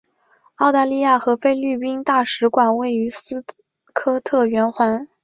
[0.55, 3.45] 澳大利亚和菲律宾大使馆位于斯
[3.93, 5.07] 科特圆环。